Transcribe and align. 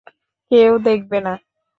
কেউ 0.51 0.71
দেখবে 0.85 1.17
না। 1.21 1.33